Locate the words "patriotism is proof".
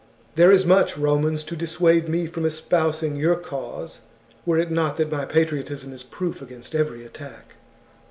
5.25-6.41